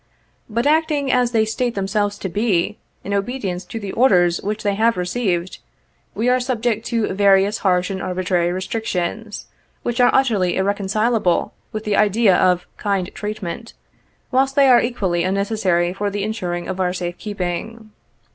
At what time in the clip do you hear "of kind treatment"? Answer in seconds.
12.35-13.73